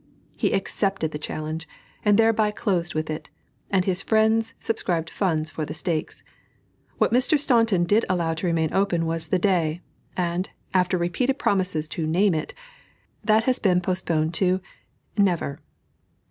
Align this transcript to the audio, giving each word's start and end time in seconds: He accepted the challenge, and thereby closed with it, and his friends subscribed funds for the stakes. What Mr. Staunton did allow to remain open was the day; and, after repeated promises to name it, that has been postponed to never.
He 0.35 0.51
accepted 0.53 1.11
the 1.11 1.19
challenge, 1.19 1.67
and 2.03 2.17
thereby 2.17 2.49
closed 2.49 2.95
with 2.95 3.07
it, 3.11 3.29
and 3.69 3.85
his 3.85 4.01
friends 4.01 4.55
subscribed 4.59 5.11
funds 5.11 5.51
for 5.51 5.63
the 5.63 5.75
stakes. 5.75 6.23
What 6.97 7.11
Mr. 7.13 7.39
Staunton 7.39 7.83
did 7.83 8.03
allow 8.09 8.33
to 8.33 8.47
remain 8.47 8.73
open 8.73 9.05
was 9.05 9.27
the 9.27 9.37
day; 9.37 9.81
and, 10.17 10.49
after 10.73 10.97
repeated 10.97 11.37
promises 11.37 11.87
to 11.89 12.07
name 12.07 12.33
it, 12.33 12.55
that 13.23 13.43
has 13.43 13.59
been 13.59 13.79
postponed 13.79 14.33
to 14.33 14.59
never. 15.19 15.59